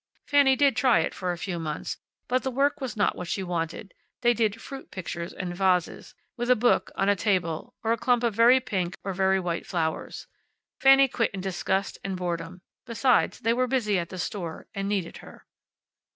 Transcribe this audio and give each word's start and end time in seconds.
Fanny 0.27 0.55
did 0.55 0.75
try 0.75 1.01
it 1.01 1.13
for 1.13 1.31
a 1.31 1.37
few 1.37 1.59
months, 1.59 1.99
but 2.27 2.41
the 2.41 2.49
work 2.49 2.81
was 2.81 2.97
not 2.97 3.15
what 3.15 3.27
she 3.27 3.43
wanted; 3.43 3.93
they 4.21 4.33
did 4.33 4.59
fruit 4.59 4.89
pictures 4.89 5.31
and 5.31 5.55
vases, 5.55 6.15
with 6.35 6.49
a 6.49 6.55
book, 6.55 6.89
on 6.95 7.07
a 7.07 7.15
table; 7.15 7.75
or 7.83 7.91
a 7.91 7.97
clump 7.97 8.23
of 8.23 8.33
very 8.33 8.59
pink 8.59 8.95
and 9.05 9.15
very 9.15 9.39
white 9.39 9.67
flowers. 9.67 10.25
Fanny 10.79 11.07
quit 11.07 11.29
in 11.35 11.39
disgust 11.41 11.99
and 12.03 12.17
boredom. 12.17 12.63
Besides, 12.87 13.41
they 13.41 13.53
were 13.53 13.67
busy 13.67 13.99
at 13.99 14.09
the 14.09 14.17
store, 14.17 14.65
and 14.73 14.89
needed 14.89 15.17
her. 15.17 15.45